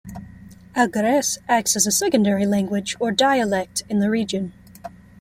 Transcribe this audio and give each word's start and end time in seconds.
Algherese 0.75 1.37
acts 1.47 1.75
as 1.75 1.85
a 1.85 1.91
secondary 1.91 2.47
language 2.47 2.95
or 2.99 3.11
dialect 3.11 3.83
in 3.87 3.99
the 3.99 4.09
region. 4.09 4.51